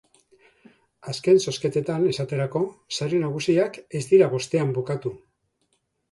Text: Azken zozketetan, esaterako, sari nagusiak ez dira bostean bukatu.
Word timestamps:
Azken 1.11 1.41
zozketetan, 1.49 2.05
esaterako, 2.13 2.61
sari 2.99 3.19
nagusiak 3.25 3.77
ez 3.99 4.01
dira 4.13 4.31
bostean 4.33 4.73
bukatu. 4.79 5.13